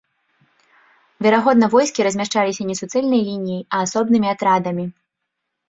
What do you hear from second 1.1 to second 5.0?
Верагодна войскі размяшчаліся не суцэльнай лініяй, а асобнымі атрадамі.